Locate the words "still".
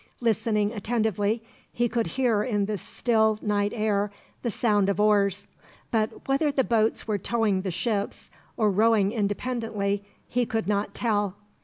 2.79-3.37